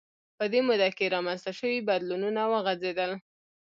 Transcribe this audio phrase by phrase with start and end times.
[0.37, 3.11] په دې موده کې رامنځته شوي بدلونونه وغځېدل